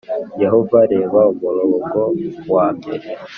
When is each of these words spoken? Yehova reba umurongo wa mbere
Yehova 0.43 0.79
reba 0.91 1.19
umurongo 1.33 1.99
wa 2.53 2.67
mbere 2.77 3.07